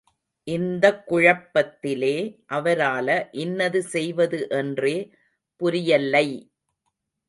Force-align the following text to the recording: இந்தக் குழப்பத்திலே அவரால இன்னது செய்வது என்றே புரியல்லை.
இந்தக் 0.47 1.03
குழப்பத்திலே 1.07 2.15
அவரால 2.49 3.07
இன்னது 3.37 3.81
செய்வது 3.83 4.41
என்றே 4.49 4.97
புரியல்லை. 5.61 6.27